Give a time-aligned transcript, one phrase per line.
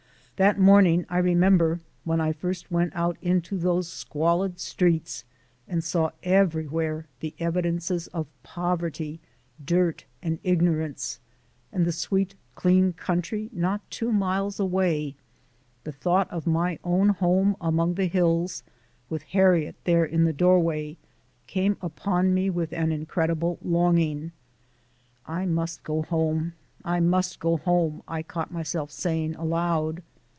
[0.43, 5.23] That morning, I remember, when I first went out into those squalid streets
[5.67, 9.19] and saw everywhere the evidences of poverty,
[9.63, 11.19] dirt, and ignorance
[11.71, 15.15] and the sweet, clean country not two miles away
[15.83, 18.63] the thought of my own home among the hills
[19.11, 20.97] (with Harriet there in the doorway)
[21.45, 24.31] came upon me with incredible longing.
[25.27, 30.01] "I must go home; I must go home!" I caught myself saying aloud.